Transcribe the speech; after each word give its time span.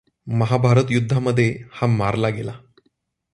महाभारत 0.27 0.85
युद्धामध्ये 0.89 1.57
हा 1.71 1.87
मारला 1.87 2.29
गेला. 2.29 2.51